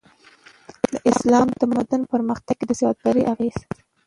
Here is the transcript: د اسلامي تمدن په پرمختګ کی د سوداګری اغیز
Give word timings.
د 0.93 0.95
اسلامي 1.09 1.53
تمدن 1.61 2.01
په 2.03 2.07
پرمختګ 2.13 2.55
کی 2.59 2.65
د 2.67 2.71
سوداګری 2.79 3.23
اغیز 3.33 3.57